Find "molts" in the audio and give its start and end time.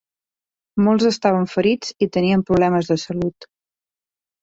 0.87-1.09